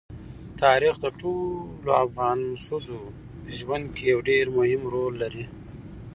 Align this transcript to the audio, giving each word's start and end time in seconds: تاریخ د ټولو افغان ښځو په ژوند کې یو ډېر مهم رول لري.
تاریخ 0.61 0.95
د 1.01 1.05
ټولو 1.19 1.91
افغان 2.03 2.39
ښځو 2.65 2.99
په 3.41 3.49
ژوند 3.59 3.85
کې 3.95 4.03
یو 4.13 4.19
ډېر 4.29 4.45
مهم 4.57 4.81
رول 4.93 5.13
لري. 5.23 5.45